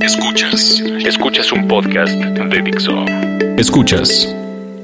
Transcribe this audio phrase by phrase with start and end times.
[0.00, 3.04] Escuchas, escuchas un podcast de Dixo.
[3.58, 4.34] Escuchas.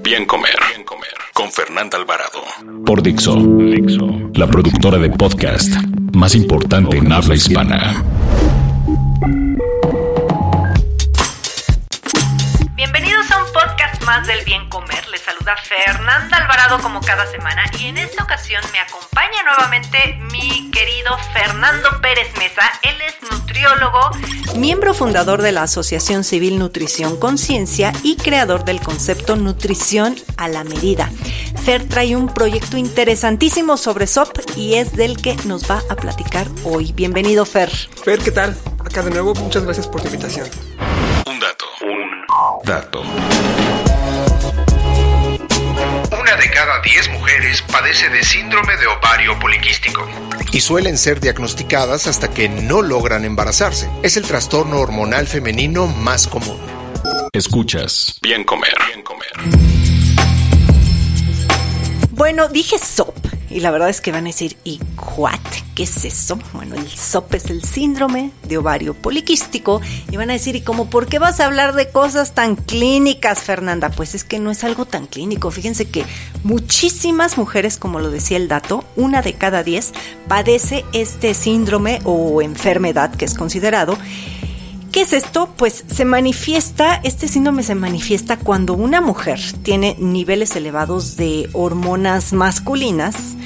[0.03, 1.15] Bien Comer, Bien Comer.
[1.33, 2.43] Con Fernanda Alvarado.
[2.85, 5.73] Por Dixo, Dixo, la productora de podcast
[6.13, 8.05] más importante en habla hispana.
[12.75, 15.06] Bienvenidos a un podcast más del bien comer.
[15.47, 21.17] Saluda Fernanda Alvarado como cada semana y en esta ocasión me acompaña nuevamente mi querido
[21.33, 22.63] Fernando Pérez Mesa.
[22.83, 24.11] Él es nutriólogo,
[24.57, 30.65] miembro fundador de la Asociación Civil Nutrición Conciencia y creador del concepto Nutrición a la
[30.65, 31.13] Medida.
[31.65, 36.49] Fer trae un proyecto interesantísimo sobre SOP y es del que nos va a platicar
[36.65, 36.93] hoy.
[36.93, 37.71] Bienvenido Fer.
[38.05, 38.57] Fer, ¿qué tal?
[38.85, 40.49] Acá de nuevo, muchas gracias por tu invitación.
[41.25, 43.66] Un dato, un dato.
[46.47, 50.09] De cada 10 mujeres padece de síndrome de ovario poliquístico.
[50.53, 53.91] y suelen ser diagnosticadas hasta que no logran embarazarse.
[54.05, 56.61] Es el trastorno hormonal femenino más común.
[57.33, 59.33] Escuchas Bien Comer, Bien Comer.
[62.13, 64.81] Bueno, dije SOP y la verdad es que van a decir, ¿y
[65.17, 65.33] what?
[65.75, 66.39] ¿Qué es eso?
[66.53, 69.81] Bueno, el SOP es el síndrome de ovario poliquístico
[70.13, 73.43] y van a decir, ¿y cómo por qué vas a hablar de cosas tan clínicas,
[73.43, 73.89] Fernanda?
[73.89, 75.51] Pues es que no es algo tan clínico.
[75.51, 76.05] Fíjense que
[76.45, 79.93] muchísimas mujeres, como lo decía el dato, una de cada diez
[80.29, 83.97] padece este síndrome o enfermedad que es considerado.
[84.97, 85.51] ¿Qué es esto?
[85.59, 92.33] Pues se manifiesta, este síndrome se manifiesta cuando una mujer tiene niveles elevados de hormonas
[92.33, 93.37] masculinas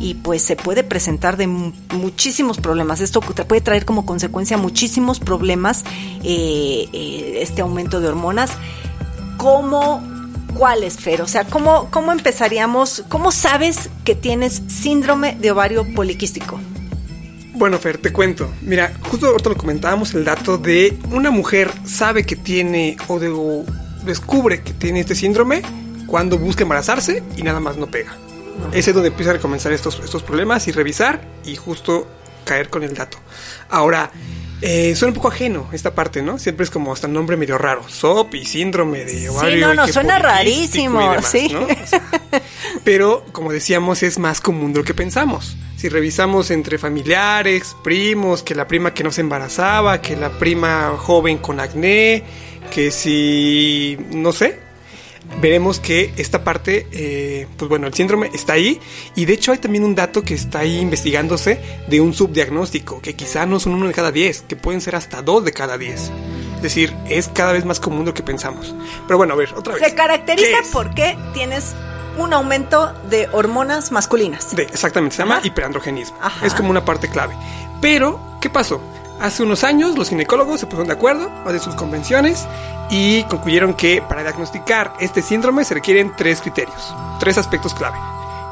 [0.00, 3.00] y pues se puede presentar de mu- muchísimos problemas.
[3.00, 5.84] Esto puede traer como consecuencia muchísimos problemas
[6.22, 8.50] eh, eh, este aumento de hormonas.
[9.36, 10.02] ¿Cómo?
[10.54, 11.22] ¿Cuál es, Fer?
[11.22, 13.04] O sea, ¿cómo, ¿cómo empezaríamos?
[13.08, 16.58] ¿Cómo sabes que tienes síndrome de ovario poliquístico?
[17.54, 18.50] Bueno, Fer, te cuento.
[18.62, 23.28] Mira, justo ahorita lo comentábamos el dato de una mujer sabe que tiene o, de-
[23.30, 23.64] o
[24.04, 25.62] descubre que tiene este síndrome
[26.06, 28.16] cuando busca embarazarse y nada más no pega.
[28.72, 32.06] Ese es donde empiezan a comenzar estos, estos problemas y revisar y justo
[32.44, 33.18] caer con el dato.
[33.68, 34.10] Ahora,
[34.60, 36.38] eh, suena un poco ajeno esta parte, ¿no?
[36.38, 37.88] Siempre es como hasta un nombre medio raro.
[37.88, 39.66] SOP y síndrome de ovario.
[39.66, 41.48] no, y no, que suena rarísimo, demás, sí.
[41.52, 41.62] ¿no?
[41.62, 42.02] O sea,
[42.84, 45.56] pero, como decíamos, es más común de lo que pensamos.
[45.76, 50.96] Si revisamos entre familiares, primos, que la prima que no se embarazaba, que la prima
[50.98, 52.24] joven con acné,
[52.72, 54.58] que si, no sé,
[55.40, 58.80] veremos que esta parte, eh, pues bueno, el síndrome está ahí.
[59.14, 63.14] Y de hecho hay también un dato que está ahí investigándose de un subdiagnóstico, que
[63.14, 66.10] quizá no son uno de cada diez, que pueden ser hasta dos de cada diez.
[66.56, 68.74] Es decir, es cada vez más común de lo que pensamos.
[69.06, 69.82] Pero bueno, a ver, otra vez.
[69.84, 71.74] Se caracteriza ¿Qué porque tienes
[72.16, 74.56] un aumento de hormonas masculinas.
[74.56, 75.46] De- exactamente, se llama Ajá.
[75.46, 76.16] hiperandrogenismo.
[76.20, 76.44] Ajá.
[76.44, 77.34] Es como una parte clave.
[77.80, 78.80] Pero, ¿qué pasó?
[79.20, 82.46] Hace unos años los ginecólogos se pusieron de acuerdo, hacen sus convenciones
[82.88, 87.98] y concluyeron que para diagnosticar este síndrome se requieren tres criterios, tres aspectos clave,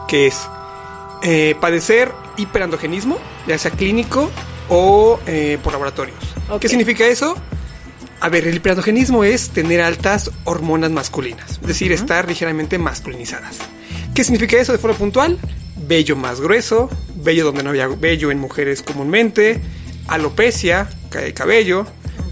[0.09, 0.49] que es
[1.23, 4.29] eh, padecer hiperandrogenismo, ya sea clínico
[4.69, 6.19] o eh, por laboratorios.
[6.51, 6.63] Ok.
[6.63, 7.37] ¿Qué significa eso?
[8.19, 13.59] A ver, el hiperandrogenismo es tener altas hormonas masculinas, es decir, estar ligeramente masculinizadas.
[14.15, 15.39] ¿Qué significa eso de forma puntual?
[15.77, 19.61] Vello más grueso, vello donde no había vello en mujeres comúnmente,
[20.09, 20.89] alopecia,
[21.35, 21.87] cabello,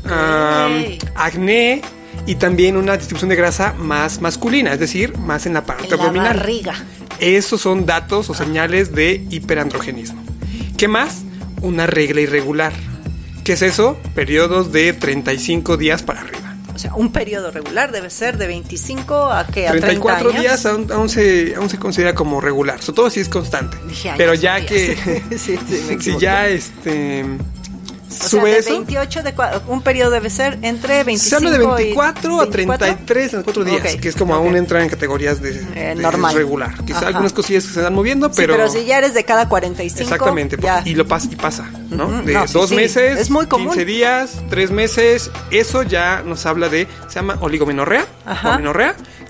[0.04, 1.82] am, acné
[2.26, 5.90] y también una distribución de grasa más masculina, es decir, más en la parte En
[5.90, 6.36] la abdominal.
[6.36, 6.74] barriga.
[7.20, 10.22] Esos son datos o señales de hiperandrogenismo.
[10.76, 11.22] ¿Qué más?
[11.62, 12.72] Una regla irregular.
[13.44, 13.98] ¿Qué es eso?
[14.14, 16.40] Periodos de 35 días para arriba.
[16.74, 20.40] O sea, un periodo regular debe ser de 25 a que a 34 30 años.
[20.42, 23.76] días aún, aún se, aún se considera como regular, sobre todo si es constante.
[23.86, 24.66] Dije Pero ya días.
[24.68, 27.24] que Sí, sí, me si ya este
[28.10, 29.34] O sube sea, de eso, 28 de
[29.66, 32.86] un periodo debe ser entre 25 se habla de y 24 a 24.
[32.86, 34.40] 33 en los cuatro días, Ok, que es como ok.
[34.40, 36.34] aún entra en categorías de, Eh, de normal.
[36.34, 36.74] regular.
[36.84, 37.06] Quizá Ajá.
[37.08, 40.02] algunas cosillas que se están moviendo, Sí, pero, pero si ya eres de cada 45.
[40.02, 40.82] Exactamente, ya.
[40.84, 42.22] y lo pasa y pasa, ¿no?
[42.22, 43.68] De no, dos sí, meses, es muy común.
[43.68, 48.60] 15 días, tres meses, eso ya nos habla de, se llama oligomenorrea, Ajá.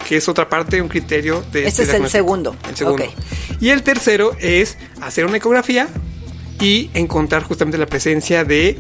[0.06, 2.54] que es otra parte, un criterio de Ese es el segundo.
[2.68, 3.04] El segundo.
[3.60, 5.88] Y el tercero es hacer una ecografía
[6.64, 8.78] y encontrar justamente la presencia de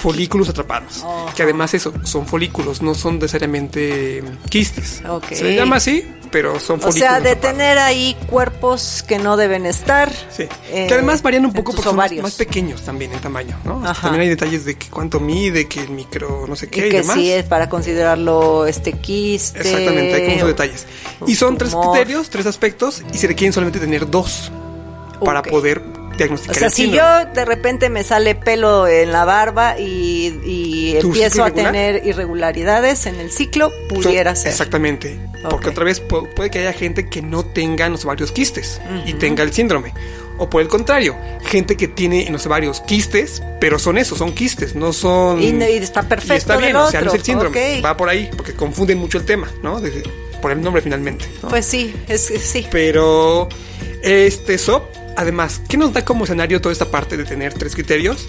[0.00, 1.04] folículos atrapados.
[1.34, 5.02] Que además eso, son folículos, no son necesariamente quistes.
[5.08, 5.26] Ok.
[5.32, 7.58] Se le llama así, pero son O folículos sea, de atrapados.
[7.58, 10.12] tener ahí cuerpos que no deben estar.
[10.30, 10.44] Sí.
[10.70, 13.80] eh, que además varían un poco porque son más, más pequeños también en tamaño, ¿no?
[14.00, 16.90] También hay detalles de que cuánto mide, que el micro, no sé qué Y y,
[16.90, 17.16] que demás.
[17.16, 19.60] sí es para considerarlo este quiste.
[19.60, 20.86] Exactamente, hay como detalles.
[21.26, 24.52] Y son tres criterios, tres aspectos, y se requieren solamente tener dos
[25.24, 25.82] para poder
[26.16, 27.02] O diagnosticar sea, el si yo
[27.34, 31.72] de repente me sale pelo en la barba y, y ¿Tu empiezo a irregular?
[31.72, 34.48] tener irregularidades en el ciclo, pudiera ser.
[34.52, 35.18] Exactamente.
[35.48, 38.80] Porque otra vez pu- puede que haya gente que no tenga en los ovarios quistes
[39.04, 39.92] y tenga el síndrome.
[40.38, 41.16] O por el contrario,
[41.46, 45.40] gente que tiene en los ovarios quistes, pero son eso, son quistes, no son...
[45.42, 47.80] Y está perfecto Y está bien, del o sea, no es el síndrome.
[47.80, 49.80] Va por ahí, porque confunden mucho el tema, ¿no?
[49.80, 50.02] De-
[50.42, 51.24] por el nombre finalmente.
[51.42, 51.48] ¿no?
[51.48, 52.66] Pues sí, es es- sí.
[52.70, 53.48] Pero
[54.02, 54.84] este SOP,
[55.16, 58.28] además, ¿qué nos da como escenario toda esta parte de tener tres criterios?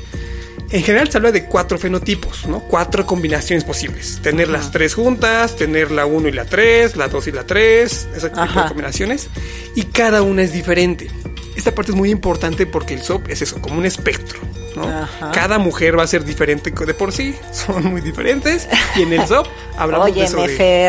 [0.69, 2.60] En general se habla de cuatro fenotipos, ¿no?
[2.60, 4.19] Cuatro combinaciones posibles.
[4.22, 8.07] Tener las tres juntas, tener la 1 y la 3, la 2 y la 3,
[8.16, 8.63] ese tipo Ajá.
[8.63, 9.30] de combinaciones.
[9.75, 11.10] Y cada una es diferente.
[11.56, 14.39] Esta parte es muy importante porque el SOP es eso, como un espectro,
[14.77, 14.88] ¿no?
[14.88, 15.31] Ajá.
[15.33, 18.68] Cada mujer va a ser diferente de por sí, son muy diferentes.
[18.95, 19.47] Y en el SOP
[19.77, 20.38] hablamos de eso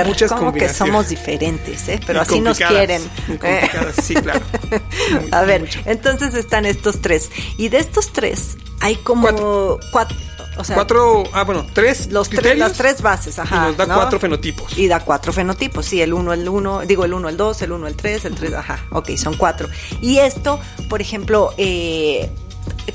[0.06, 2.00] muchas como que somos diferentes, ¿eh?
[2.06, 3.02] Pero Y así nos quieren.
[3.26, 4.40] complicadas, sí, claro.
[5.12, 5.80] Muy- A ver, mucho.
[5.86, 7.30] entonces están estos tres.
[7.56, 9.80] Y de estos tres hay como Cuatro.
[9.90, 10.16] cuatro.
[10.56, 13.56] o sea, cuatro, ah, bueno, tres los tres, las tres bases, ajá.
[13.56, 13.94] y nos da ¿no?
[13.94, 14.76] cuatro fenotipos.
[14.78, 17.72] Y da cuatro fenotipos, sí, el uno, el uno, digo el uno, el dos, el
[17.72, 19.68] uno, el tres, el tres, ajá, ok, son cuatro.
[20.00, 22.30] Y esto, por ejemplo, eh,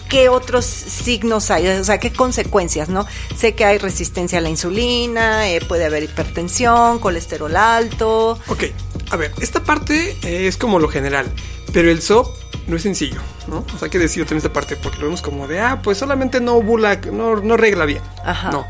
[0.09, 1.67] ¿qué otros signos hay?
[1.67, 3.05] O sea, ¿qué consecuencias, no?
[3.37, 8.39] Sé que hay resistencia a la insulina, eh, puede haber hipertensión, colesterol alto.
[8.47, 8.63] Ok,
[9.11, 10.15] a ver, esta parte
[10.47, 11.25] es como lo general,
[11.73, 12.27] pero el SOP
[12.67, 13.57] no es sencillo, ¿no?
[13.57, 15.97] O sea, hay que decirlo también esta parte porque lo vemos como de, ah, pues
[15.97, 18.01] solamente no ovula, no, no regla bien.
[18.23, 18.51] Ajá.
[18.51, 18.65] No,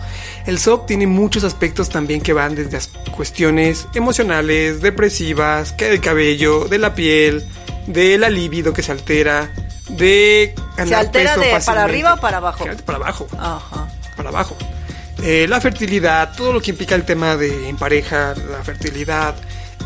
[0.48, 6.02] el SOP tiene muchos aspectos también que van desde as- cuestiones emocionales, depresivas, que del
[6.02, 7.48] cabello, de la piel,
[7.86, 9.54] de la libido que se altera,
[9.98, 12.66] de ganar altera peso de para arriba o para abajo?
[12.86, 13.28] Para abajo.
[13.38, 13.88] Ajá.
[14.16, 14.56] para abajo.
[15.24, 19.36] Eh, la fertilidad, todo lo que implica el tema de en pareja, la fertilidad,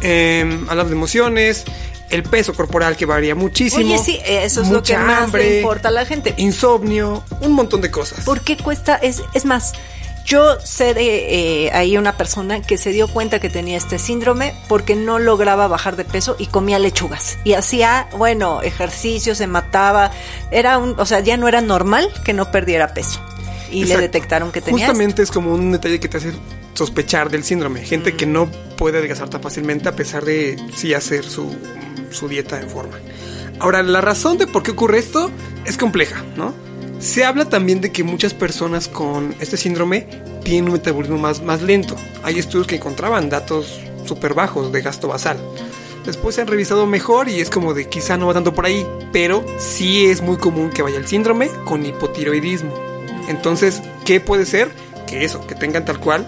[0.02, 1.66] eh, hablamos de emociones,
[2.10, 3.86] el peso corporal que varía muchísimo.
[3.86, 6.34] Oye, sí, eso es lo que más le importa a la gente.
[6.38, 8.24] Insomnio, un montón de cosas.
[8.24, 8.96] ¿Por qué cuesta?
[8.96, 9.74] Es, es más,
[10.28, 14.54] yo sé de eh, ahí una persona que se dio cuenta que tenía este síndrome
[14.68, 17.40] porque no lograba bajar de peso y comía lechugas.
[17.46, 20.12] Y hacía, bueno, ejercicio, se mataba.
[20.52, 23.22] Era un, o sea, ya no era normal que no perdiera peso.
[23.72, 24.86] Y le detectaron que tenía.
[24.86, 26.34] Justamente es como un detalle que te hace
[26.74, 27.86] sospechar del síndrome.
[27.86, 31.56] Gente que no puede adelgazar tan fácilmente a pesar de sí hacer su,
[32.12, 33.00] su dieta en forma.
[33.60, 35.32] Ahora, la razón de por qué ocurre esto
[35.66, 36.67] es compleja, ¿no?
[37.00, 40.08] Se habla también de que muchas personas con este síndrome
[40.44, 41.96] tienen un metabolismo más, más lento.
[42.24, 45.38] Hay estudios que encontraban datos súper bajos de gasto basal.
[46.06, 48.86] Después se han revisado mejor y es como de quizá no va tanto por ahí,
[49.12, 52.74] pero sí es muy común que vaya el síndrome con hipotiroidismo.
[53.28, 54.70] Entonces, ¿qué puede ser?
[55.06, 56.26] Que eso, que tengan tal cual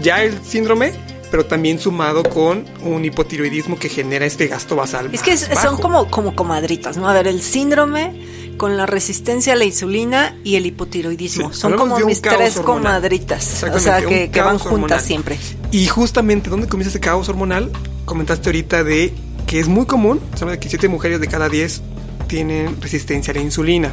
[0.00, 0.92] ya el síndrome,
[1.30, 5.10] pero también sumado con un hipotiroidismo que genera este gasto basal.
[5.12, 7.08] Es que es- son como, como comadritas, ¿no?
[7.08, 8.14] A ver, el síndrome
[8.56, 11.52] con la resistencia a la insulina y el hipotiroidismo.
[11.52, 12.82] Sí, son como mis tres hormonal.
[12.84, 13.64] comadritas.
[13.64, 15.00] O sea, que, que van juntas hormonal.
[15.00, 15.38] siempre.
[15.70, 17.70] Y justamente, ¿dónde comienza ese caos hormonal?
[18.04, 19.12] Comentaste ahorita de
[19.46, 21.82] que es muy común, se habla de que 7 mujeres de cada 10
[22.26, 23.92] tienen resistencia a la insulina.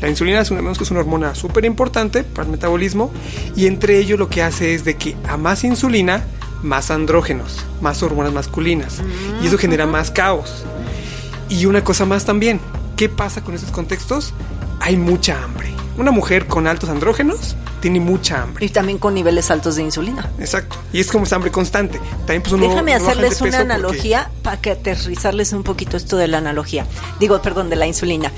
[0.00, 3.10] La insulina es una, vemos que es una hormona súper importante para el metabolismo
[3.56, 6.24] y entre ello lo que hace es de que a más insulina,
[6.62, 9.00] más andrógenos, más hormonas masculinas
[9.42, 10.64] y eso genera más caos.
[11.48, 12.60] Y una cosa más también,
[12.98, 14.34] ¿qué pasa con esos contextos?
[14.80, 15.72] Hay mucha hambre.
[15.96, 18.66] Una mujer con altos andrógenos tiene mucha hambre.
[18.66, 20.28] Y también con niveles altos de insulina.
[20.40, 20.76] Exacto.
[20.92, 22.00] Y es como esa hambre constante.
[22.20, 26.26] También pues uno Déjame hacerles una porque- analogía para que aterrizarles un poquito esto de
[26.28, 26.86] la analogía.
[27.20, 28.32] Digo, perdón, de la insulina.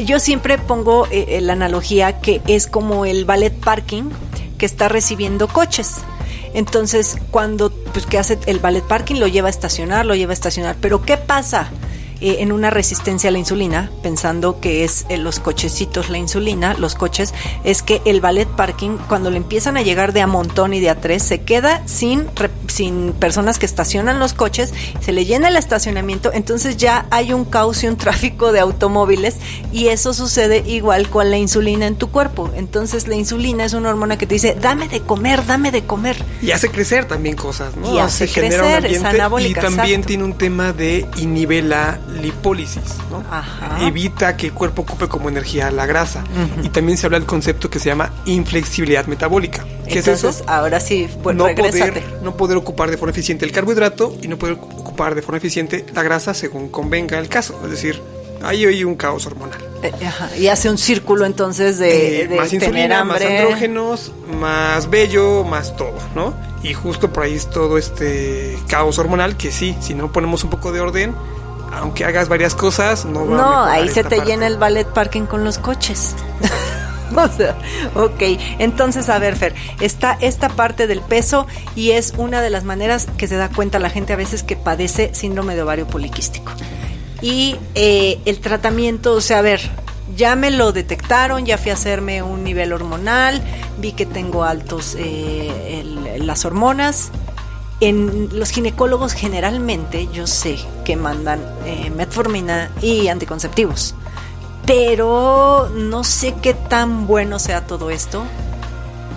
[0.00, 4.10] Yo siempre pongo eh, eh, la analogía que es como el ballet parking
[4.58, 5.98] que está recibiendo coches.
[6.52, 10.34] Entonces, cuando pues que hace el ballet parking lo lleva a estacionar, lo lleva a
[10.34, 10.76] estacionar.
[10.80, 11.68] Pero ¿qué pasa?
[12.24, 16.72] Eh, en una resistencia a la insulina, pensando que es eh, los cochecitos la insulina,
[16.72, 20.72] los coches, es que el ballet parking, cuando le empiezan a llegar de a montón
[20.72, 22.24] y de a tres, se queda sin,
[22.74, 27.44] sin personas que estacionan los coches, se le llena el estacionamiento, entonces ya hay un
[27.44, 29.36] caos y un tráfico de automóviles
[29.72, 32.50] y eso sucede igual con la insulina en tu cuerpo.
[32.54, 36.16] Entonces la insulina es una hormona que te dice, dame de comer, dame de comer.
[36.42, 37.94] Y hace crecer también cosas, ¿no?
[37.94, 40.06] Y hace Se genera un crecer, es ambiente anabólica, y también exacto.
[40.08, 43.22] tiene un tema de inhibe la lipólisis, ¿no?
[43.30, 43.86] Ajá.
[43.86, 46.24] Evita que el cuerpo ocupe como energía la grasa.
[46.62, 49.64] Y también se habla del concepto que se llama inflexibilidad metabólica.
[49.86, 50.44] ¿Qué es Entonces, eso?
[50.50, 52.00] ahora sí, pues no regrésate.
[52.00, 55.38] poder, no poder ocupar de forma eficiente el carbohidrato y no poder ocupar de forma
[55.38, 57.58] eficiente la grasa según convenga el caso.
[57.64, 58.00] Es decir,
[58.42, 59.58] ahí hay un caos hormonal.
[59.82, 63.38] Eh, ajá, Y hace un círculo entonces de, Eh, de más tener insulina, más hambre.
[63.38, 66.32] andrógenos, más vello, más todo, ¿no?
[66.62, 70.48] Y justo por ahí es todo este caos hormonal que sí, si no ponemos un
[70.50, 71.14] poco de orden,
[71.74, 74.30] aunque hagas varias cosas, no va a No, mejorar ahí se te parte.
[74.30, 76.14] llena el ballet parking con los coches.
[77.24, 77.56] o sea,
[77.94, 78.22] ok.
[78.58, 83.06] Entonces, a ver, Fer, está esta parte del peso y es una de las maneras
[83.16, 86.52] que se da cuenta la gente a veces que padece síndrome de ovario poliquístico.
[87.22, 89.60] Y eh, el tratamiento, o sea, a ver,
[90.16, 93.40] ya me lo detectaron, ya fui a hacerme un nivel hormonal,
[93.78, 97.10] vi que tengo altos eh, el- las hormonas.
[97.80, 103.94] En los ginecólogos generalmente yo sé que mandan eh, metformina y anticonceptivos,
[104.66, 108.24] pero no sé qué tan bueno sea todo esto.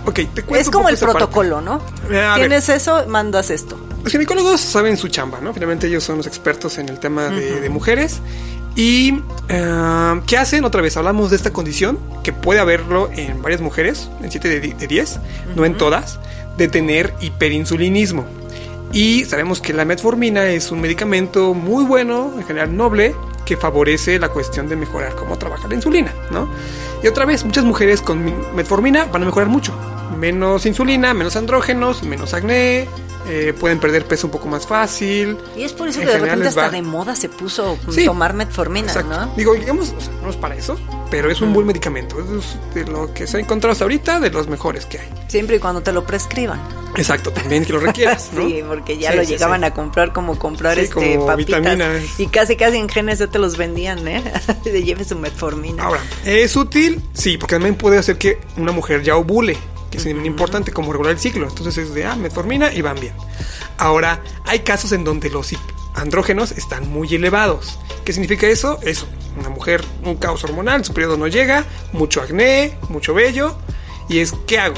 [0.05, 1.19] Ok, te cuento Es como el esa parte.
[1.19, 1.81] protocolo, ¿no?
[2.09, 2.47] Eh, a ver.
[2.47, 3.77] Tienes eso, mandas esto.
[4.03, 5.53] Los ginecólogos saben su chamba, ¿no?
[5.53, 8.19] Finalmente ellos son los expertos en el tema de, de mujeres.
[8.75, 10.63] ¿Y eh, qué hacen?
[10.63, 14.59] Otra vez, hablamos de esta condición, que puede haberlo en varias mujeres, en 7 de,
[14.61, 15.19] di- de 10,
[15.55, 16.19] no en todas,
[16.57, 18.23] de tener hiperinsulinismo.
[18.93, 23.13] Y sabemos que la metformina es un medicamento muy bueno, en general noble,
[23.47, 26.49] que favorece la cuestión de mejorar cómo trabaja la insulina, ¿no?
[27.01, 29.73] Y otra vez, muchas mujeres con mi- metformina van a mejorar mucho.
[30.19, 32.87] Menos insulina, menos andrógenos, menos acné,
[33.29, 35.37] eh, pueden perder peso un poco más fácil.
[35.55, 36.49] Y es por eso En que de repente va.
[36.65, 38.05] hasta de moda se puso Sí.
[38.05, 39.09] tomar metformina, Exacto.
[39.17, 39.33] ¿no?
[39.37, 40.77] Digo, digamos, o sea, no es para eso,
[41.09, 42.17] pero es un buen medicamento.
[42.19, 45.09] Es de lo que se ha encontrado hasta ahorita, de los mejores que hay.
[45.27, 46.59] Siempre y cuando te lo prescriban.
[46.95, 48.47] Exacto, también que lo requieras, ¿no?
[48.47, 49.65] Sí, porque ya Sí, lo sí, llegaban sí.
[49.67, 52.19] a comprar como comprar este como papitas vitaminas.
[52.19, 54.23] y casi casi en ya te los vendían, ¿eh?
[54.63, 55.83] De lleve su metformina.
[55.83, 57.01] Ahora, ¿es útil?
[57.13, 59.57] Sí, porque también puede hacer que una mujer ya ovule,
[59.91, 61.47] que es muy importante como regular el ciclo.
[61.47, 63.13] Entonces es de, ah, metformina y van bien.
[63.77, 65.47] Ahora, hay casos en donde los
[65.97, 67.79] andrógenos están muy elevados.
[68.05, 68.79] ¿Qué significa eso?
[68.81, 69.07] Eso,
[69.39, 73.55] una mujer, un caos hormonal, su periodo no llega, mucho acné, mucho vello.
[74.09, 74.75] Y es, ¿qué hago?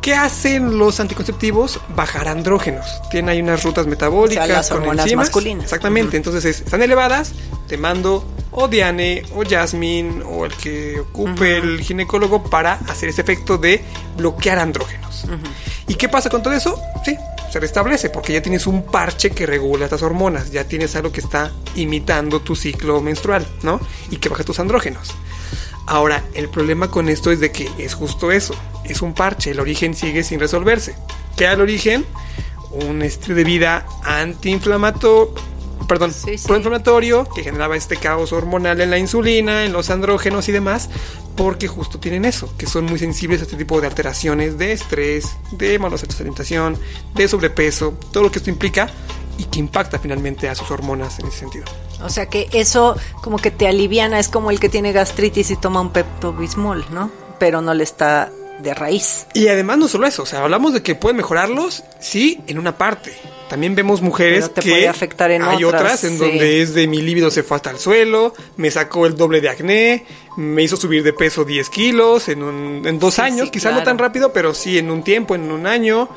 [0.00, 1.80] ¿Qué hacen los anticonceptivos?
[1.94, 2.86] Bajar andrógenos.
[3.10, 5.26] Tienen ahí unas rutas metabólicas O sea, las con hormonas enzimas.
[5.26, 5.64] masculinas.
[5.64, 6.16] Exactamente.
[6.16, 7.32] Entonces es- están elevadas.
[7.66, 13.20] Te mando o Diane o Jasmine o el que ocupe el ginecólogo para hacer ese
[13.20, 13.84] efecto de
[14.16, 15.26] bloquear andrógenos.
[15.86, 16.80] ¿Y qué pasa con todo eso?
[17.04, 17.14] Sí,
[17.50, 20.50] se restablece porque ya tienes un parche que regula estas hormonas.
[20.50, 23.80] Ya tienes algo que está imitando tu ciclo menstrual, ¿no?
[24.10, 25.14] Y que baja tus andrógenos.
[25.86, 29.60] Ahora, el problema con esto es de que es justo eso, es un parche, el
[29.60, 30.94] origen sigue sin resolverse.
[31.34, 32.04] ¿Qué el origen?
[32.70, 35.32] Un estilo de vida antiinflamatorio,
[35.86, 36.46] perdón, Sí, sí.
[36.46, 40.90] proinflamatorio que generaba este caos hormonal en la insulina, en los andrógenos y demás,
[41.36, 45.36] porque justo tienen eso, que son muy sensibles a este tipo de alteraciones de estrés,
[45.52, 46.78] de malos alimentación,
[47.14, 48.90] de sobrepeso, todo lo que esto implica
[49.38, 51.64] y que impacta finalmente a sus hormonas en ese sentido.
[52.02, 55.56] O sea que eso como que te aliviana, es como el que tiene gastritis y
[55.56, 57.10] toma un Pepto-Bismol, ¿no?
[57.38, 59.26] Pero no le está de raíz.
[59.34, 62.76] Y además no solo eso, o sea, hablamos de que pueden mejorarlos, sí, en una
[62.76, 63.16] parte.
[63.48, 66.18] También vemos mujeres te que puede afectar en hay otras, otras en sí.
[66.18, 69.48] donde es de mi líbido se fue hasta el suelo, me sacó el doble de
[69.48, 70.04] acné,
[70.36, 73.74] me hizo subir de peso 10 kilos en, un- en dos Sí, años, sí, quizás
[73.74, 76.08] no tan rápido, pero sí en un tiempo, en un año.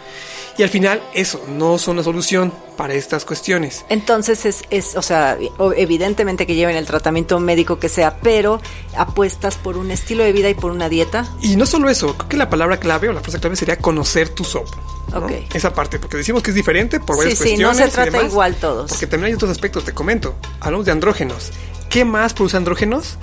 [0.57, 3.85] Y al final eso no son la solución para estas cuestiones.
[3.87, 5.37] Entonces es, es, o sea,
[5.77, 8.59] evidentemente que lleven el tratamiento médico que sea, pero
[8.97, 11.25] apuestas por un estilo de vida y por una dieta.
[11.41, 14.27] Y no solo eso, creo que la palabra clave o la frase clave sería conocer
[14.29, 14.67] tu SOP.
[15.11, 15.17] ¿No?
[15.25, 15.31] Ok.
[15.53, 17.77] Esa parte, porque decimos que es diferente por varias Sí, sí, no cuestiones.
[17.93, 18.89] se trata demás, igual todos.
[18.91, 20.35] Porque también hay otros aspectos, te comento.
[20.59, 21.51] Hablamos de andrógenos.
[21.89, 23.17] ¿Qué más produce andrógenos?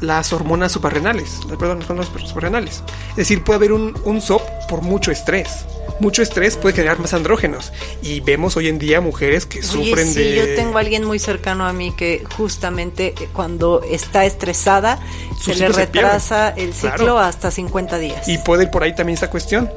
[0.00, 1.40] Las hormonas suprarrenales.
[1.58, 2.82] Perdón, las hormonas suprarrenales.
[3.10, 5.64] Es decir, puede haber un, un SOP por mucho estrés.
[6.00, 7.72] Mucho estrés puede generar más andrógenos.
[8.02, 10.36] Y vemos hoy en día mujeres que Oye, sufren sí, de.
[10.36, 14.98] yo tengo a alguien muy cercano a mí que justamente eh, cuando está estresada
[15.40, 17.18] se le se retrasa el ciclo Claro.
[17.20, 18.28] hasta 50 días.
[18.28, 19.70] Y puede ir por ahí también esta cuestión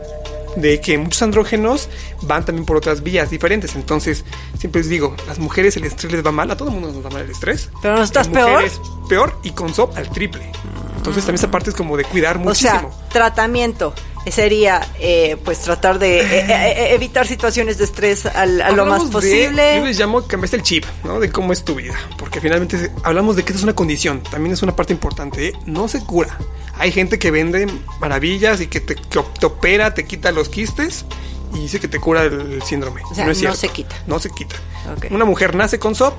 [0.61, 1.87] de que muchos andrógenos
[2.23, 3.75] van también por otras vías diferentes.
[3.75, 4.25] Entonces,
[4.57, 7.05] siempre les digo, las mujeres el estrés les va mal, a todo el mundo nos
[7.05, 7.69] va mal el estrés.
[7.81, 8.51] Pero no estás Las peor.
[8.51, 10.51] mujeres peor y con SOP al triple.
[10.97, 12.91] Entonces también esa parte es como de cuidar o muchísimo.
[12.91, 13.93] sea, tratamiento,
[14.31, 19.05] sería eh, pues tratar de eh, eh, evitar situaciones de estrés al- a lo más
[19.05, 19.77] de- posible.
[19.79, 21.19] yo les llamo cambiaste el chip, ¿no?
[21.19, 21.95] De cómo es tu vida.
[22.17, 24.21] Porque finalmente hablamos de que esta es una condición.
[24.23, 25.47] También es una parte importante.
[25.47, 25.53] ¿eh?
[25.65, 26.37] No se cura.
[26.79, 27.67] Hay gente que vende
[27.99, 31.05] maravillas y que te, que te opera, te quita los quistes
[31.53, 33.01] y dice que te cura el, síndrome.
[33.09, 33.57] O sea, no es no cierto.
[33.57, 33.95] se quita.
[34.05, 34.55] No se quita.
[35.09, 36.13] Una mujer nace con SOP,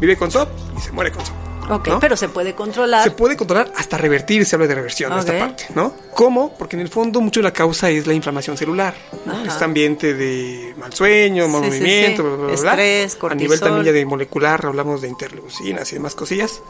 [0.00, 1.34] vive con SOP y se muere con SOP.
[1.68, 2.00] Ok, ¿no?
[2.00, 3.04] pero se puede controlar.
[3.04, 5.24] Se puede controlar hasta revertir, se habla de reversión en Ok.
[5.24, 5.92] esta parte, ¿no?
[6.14, 6.56] ¿Cómo?
[6.56, 8.94] Porque en el fondo mucho de la causa es la inflamación celular,
[9.26, 9.44] ¿no?
[9.44, 12.28] Este ambiente de mal sueño, mal Sí, sí, movimiento, sí.
[12.28, 12.72] bla, bla, bla, bla.
[12.72, 13.60] Estrés, A nivel cortisol.
[13.60, 16.62] también ya de molecular hablamos de interleucinas y demás cosillas,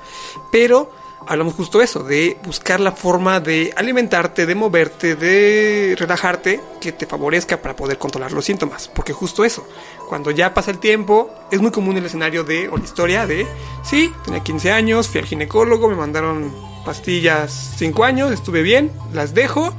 [0.52, 0.90] pero
[1.26, 7.06] hablamos justo eso, de buscar la forma de alimentarte, de moverte, de relajarte, que te
[7.06, 9.66] favorezca para poder controlar los síntomas, porque justo eso,
[10.08, 13.46] cuando ya pasa el tiempo, es muy común el escenario de, o la historia de,
[13.82, 19.34] sí, tenía 15 años, fui al ginecólogo, me mandaron pastillas 5 años, estuve bien, las
[19.34, 19.74] dejo,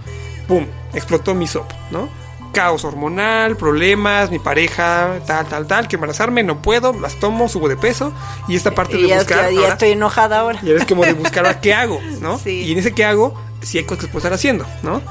[0.48, 0.68] ¡pum!
[0.94, 2.21] Explotó mi SOP, ¿no?
[2.52, 7.70] Caos hormonal, problemas, mi pareja, tal, tal, tal, que embarazarme, no puedo, las tomo, subo
[7.70, 8.14] de peso,
[8.48, 9.46] y esta parte y de ya, buscar...
[9.46, 10.60] ya- ya ahora- estoy enojada ahora.
[10.64, 12.38] y es como de buscar a qué hago, ¿no?
[12.40, 12.62] Sí.
[12.64, 15.02] Y en ese qué hago, sí hay cosas que puedo estar haciendo, ¿no?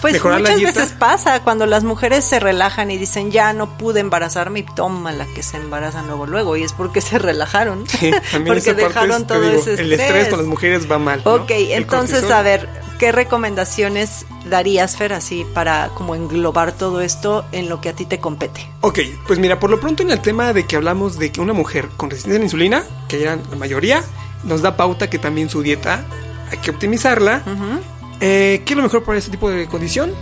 [0.00, 3.98] Pues Mejorar muchas veces pasa cuando las mujeres se relajan y dicen ya no pude
[3.98, 8.12] embarazarme y toma la que se embarazan luego luego y es porque se relajaron Sí,
[8.46, 11.20] porque dejaron es, todo digo, ese El estrés con las mujeres va mal.
[11.24, 17.68] Ok, entonces a ver, ¿qué recomendaciones darías Fer así para como englobar todo esto en
[17.68, 18.68] lo que a ti te compete?
[18.80, 21.52] Ok, pues mira, por lo pronto en el tema de que hablamos de que una
[21.52, 24.02] mujer con resistencia a la insulina, que eran la mayoría,
[24.44, 26.04] nos da pauta que también su dieta
[26.50, 27.42] hay que optimizarla.
[28.20, 30.12] Eh, ¿Qué es lo mejor para este tipo de condición?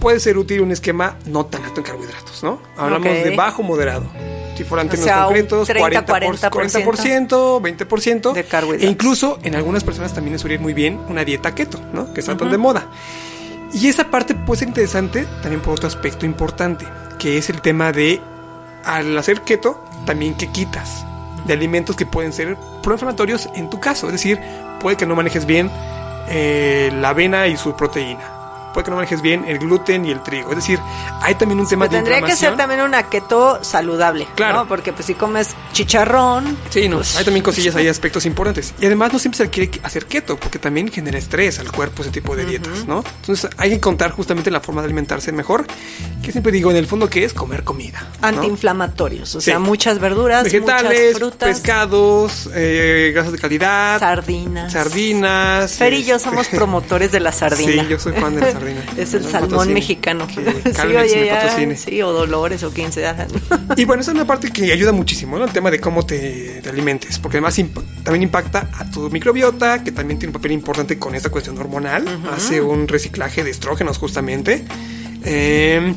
[0.00, 2.60] Puede ser útil un esquema no tan alto en carbohidratos, ¿no?
[2.76, 4.06] Hablamos de bajo moderado.
[4.56, 8.32] Si fueran términos sea, concretos, 30, 40%, 40%, 20%.
[8.32, 8.86] De carbohidratos.
[8.86, 12.12] E incluso en algunas personas también les suele ir muy bien una dieta keto, ¿no?
[12.12, 12.88] Que está tan de moda.
[13.72, 16.86] Y esa parte puede ser interesante también por otro aspecto importante,
[17.18, 18.20] que es el tema de,
[18.84, 21.04] al hacer keto, también que quitas
[21.44, 24.06] de alimentos que pueden ser proinflamatorios en tu caso.
[24.06, 24.40] Es decir,
[24.80, 25.70] puede que no manejes bien
[26.28, 28.33] eh, la avena y su proteína.
[28.74, 30.50] Puede que no manejes bien el gluten y el trigo.
[30.50, 30.78] Es decir,
[31.22, 34.58] hay también un tema Pues de tendría que ser también una keto saludable, Claro.
[34.58, 34.68] ¿no?
[34.68, 38.74] Porque pues si comes chicharrón, Sí, no, hay también cosillas, hay aspectos importantes.
[38.80, 42.10] Y además no siempre se quiere hacer keto, porque también genera estrés al cuerpo ese
[42.10, 43.04] tipo de dietas, ¿no?
[43.20, 45.66] Entonces hay que contar justamente la forma de alimentarse mejor,
[46.22, 48.04] que siempre digo en el fondo que es comer comida.
[48.20, 48.28] ¿no?
[48.28, 49.46] antiinflamatorios, o Sí.
[49.46, 54.72] sea, muchas verduras, Vegetales, muchas frutas, pescados, eh, grasas de calidad, sardinas.
[54.72, 55.72] sardinas.
[55.72, 57.82] Fer y yo este, somos promotores de la sardina.
[57.82, 58.63] Sí, yo soy fan de la sardina.
[58.96, 60.26] es el salmón mexicano.
[60.26, 60.34] Que
[60.72, 63.26] sí, oye, sí, o Dolores o quien sea.
[63.76, 65.44] Y bueno, esa es una parte que ayuda muchísimo, ¿no?
[65.44, 69.82] El tema de cómo te, te alimentes, porque además imp- también impacta a tu microbiota,
[69.82, 73.98] que también tiene un papel importante con esta cuestión hormonal, hace un reciclaje de estrógenos
[73.98, 74.64] justamente.
[75.24, 75.94] Eh,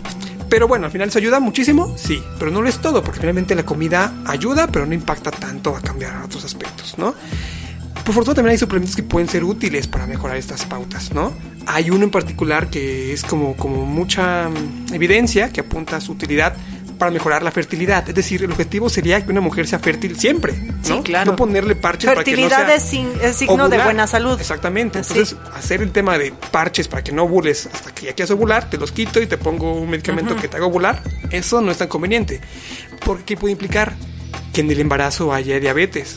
[0.49, 3.53] pero bueno, al final se ayuda muchísimo, sí, pero no lo es todo, porque finalmente
[3.53, 7.13] la comida ayuda, pero no impacta tanto a cambiar otros aspectos, ¿no?
[8.07, 11.33] Por fortuna también hay suplementos que pueden ser útiles para mejorar estas pautas, ¿no?
[11.65, 16.13] Hay uno en particular que es como, como mucha mm, evidencia que apunta a su
[16.13, 16.55] utilidad
[16.97, 18.07] para mejorar la fertilidad.
[18.07, 20.73] Es decir, el objetivo sería que una mujer sea fértil siempre, ¿no?
[20.81, 21.31] Sí, claro.
[21.31, 24.39] No ponerle parches para que no Fertilidad sea es, sin- es signo de buena salud.
[24.39, 24.99] Exactamente.
[24.99, 28.69] Entonces, hacer el tema de parches para que no ovules hasta que ya quieras ovular,
[28.69, 31.77] te los quito y te pongo un medicamento que te haga ovular, eso no es
[31.77, 32.39] tan conveniente.
[33.03, 33.95] Porque ¿qué puede implicar?
[34.53, 36.15] Que en el embarazo haya diabetes.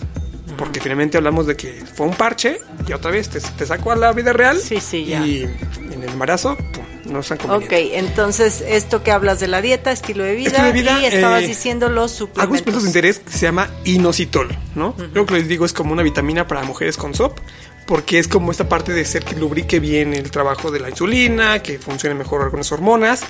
[0.60, 3.96] Porque finalmente hablamos de que fue un parche y otra vez te, te saco a
[3.96, 4.58] la vida real.
[4.58, 5.24] Sí, sí, ya.
[5.24, 5.44] Y
[5.90, 10.22] en el embarazo, pum, no es Ok, entonces esto que hablas de la dieta, estilo
[10.22, 12.42] de vida, Estilo de vida, y estabas eh, diciendo los suplementos.
[12.42, 14.94] Algunos puntos de interés que se llama inositol, ¿no?
[14.98, 17.38] Yo lo que les digo es como una vitamina para mujeres con SOP,
[17.86, 21.62] porque es como esta parte de ser que lubrique bien el trabajo de la insulina,
[21.62, 23.22] que funcione mejor algunas hormonas,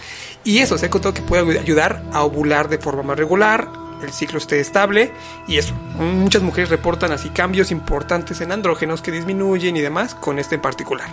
[0.42, 3.70] y eso se ha contado que puede ayudar a ovular de forma más regular,
[4.06, 5.12] el ciclo esté estable,
[5.46, 5.74] y eso.
[5.98, 10.60] Muchas mujeres reportan así cambios importantes en andrógenos que disminuyen y demás con este en
[10.62, 11.08] particular.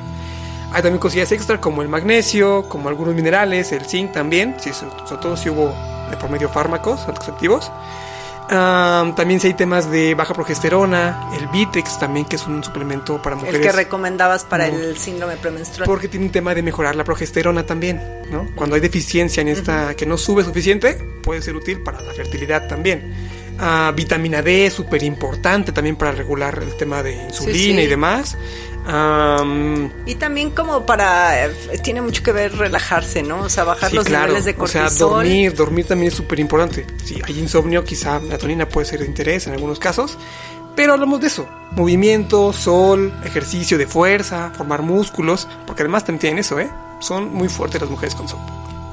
[0.73, 4.73] Hay también cosillas extra como el magnesio, como algunos minerales, el zinc también, so-
[5.07, 5.73] sobre todo si hubo
[6.09, 7.71] de por medio fármacos anticonceptivos.
[8.49, 13.21] Am, también si hay temas de baja progesterona, el Vitex también, que es un suplemento
[13.21, 13.55] para mujeres.
[13.55, 14.77] El que recomendabas para No.
[14.77, 15.85] el síndrome premenstrual.
[15.85, 18.47] Porque tiene un tema de mejorar la progesterona también, ¿no?
[18.55, 22.67] Cuando hay deficiencia en esta, que no sube suficiente, puede ser útil para la fertilidad
[22.67, 23.13] también.
[23.59, 27.85] Ah, vitamina D es súper importante también para regular el tema de insulina sí.
[27.85, 28.37] y demás.
[30.05, 31.51] Y también como para, eh,
[31.83, 33.41] tiene mucho que ver relajarse, ¿no?
[33.41, 34.27] O sea, bajar Sí, los claro.
[34.27, 34.89] niveles de O cortisol.
[34.89, 36.85] sea, dormir, dormir también es súper importante.
[37.03, 40.17] Si hay insomnio, quizá la melatonina puede ser de interés en algunos casos.
[40.75, 41.47] Pero hablamos de eso.
[41.71, 45.47] Movimiento, sol, ejercicio de fuerza, formar músculos.
[45.65, 46.69] Porque además también tienen eso, ¿eh?
[46.99, 48.39] son muy fuertes las mujeres con SOP.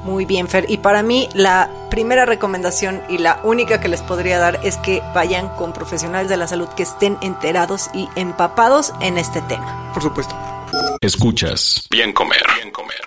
[0.05, 0.67] Muy bien, Fer.
[0.69, 5.01] Y para mí la primera recomendación y la única que les podría dar es que
[5.15, 9.91] vayan con profesionales de la salud que estén enterados y empapados en este tema.
[9.95, 10.35] Por supuesto.
[11.01, 12.43] Escuchas Bien Comer.
[12.55, 13.01] Bien Comer.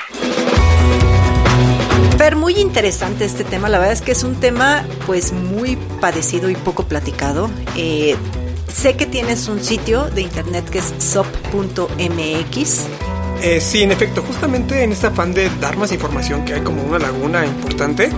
[2.19, 3.69] Fer, muy interesante este tema.
[3.69, 7.49] La verdad es que es un tema pues muy padecido y poco platicado.
[7.77, 8.17] Eh,
[8.67, 12.87] sé que tienes un sitio de internet que es sop.mx
[13.42, 16.83] eh, sí, en efecto, justamente en este afán de dar más información, que hay como
[16.83, 18.11] una laguna importante,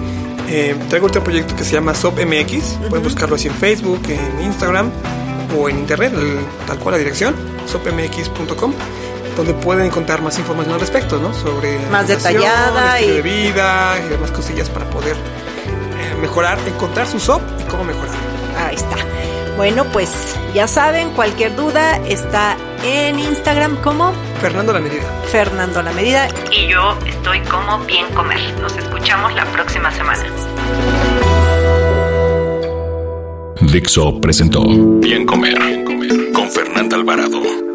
[0.48, 2.78] eh, traigo otro proyecto que se llama SOPMX.
[2.88, 4.90] Pueden buscarlo así en Facebook, en Instagram
[5.56, 6.12] o en internet,
[6.66, 7.35] tal cual la dirección,
[7.66, 8.72] sopmx.com,
[9.37, 11.33] donde pueden encontrar más información al respecto, ¿no?
[11.35, 17.20] Sobre más detallada y de vida, y demás cosillas para poder eh, mejorar, encontrar su
[17.20, 18.16] SOP y cómo mejorar.
[18.56, 18.96] Ahí está.
[19.61, 25.03] Bueno, pues ya saben, cualquier duda está en Instagram como Fernando La Medida.
[25.31, 26.29] Fernando La Medida.
[26.51, 28.40] Y yo estoy como Bien Comer.
[28.59, 30.25] Nos escuchamos la próxima semana.
[33.61, 37.69] Dixo presentó Bien Comer, Bien Comer con Fernanda Alvarado.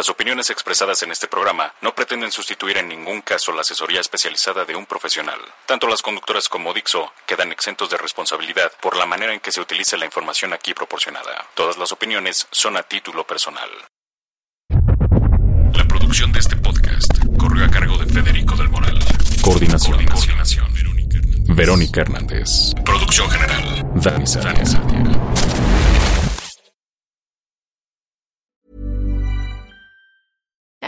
[0.00, 4.64] Las opiniones expresadas en este programa no pretenden sustituir en ningún caso la asesoría especializada
[4.64, 5.38] de un profesional.
[5.66, 9.60] Tanto las conductoras como Dixo quedan exentos de responsabilidad por la manera en que se
[9.60, 11.46] utiliza la información aquí proporcionada.
[11.54, 13.68] Todas las opiniones son a título personal.
[15.74, 18.98] La producción de este podcast corrió a cargo de Federico del Moral.
[19.42, 19.98] Coordinación.
[21.48, 22.72] Verónica Hernández.
[22.86, 23.84] Producción general.
[23.96, 24.24] Dani.